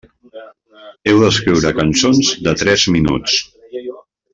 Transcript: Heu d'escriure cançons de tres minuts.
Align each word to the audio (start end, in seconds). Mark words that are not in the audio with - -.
Heu 1.11 1.21
d'escriure 1.25 1.75
cançons 1.83 2.33
de 2.49 2.57
tres 2.63 2.91
minuts. 2.97 3.41